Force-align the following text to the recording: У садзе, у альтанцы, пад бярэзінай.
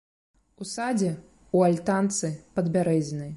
У 0.63 0.65
садзе, 0.69 1.11
у 1.59 1.61
альтанцы, 1.69 2.33
пад 2.57 2.65
бярэзінай. 2.79 3.29